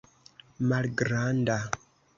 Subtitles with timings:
[0.67, 1.59] malgranda